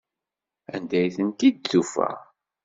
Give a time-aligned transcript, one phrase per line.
[0.75, 2.09] Anda ay tent-id-tufa?